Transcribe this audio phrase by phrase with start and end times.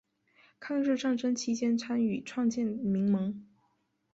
[0.59, 3.45] 抗日战争期间参与创建民盟。